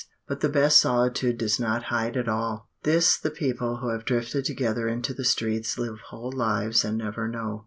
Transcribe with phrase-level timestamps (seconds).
[0.27, 2.71] But the best solitude does not hide at all.
[2.81, 7.27] This the people who have drifted together into the streets live whole lives and never
[7.27, 7.59] know.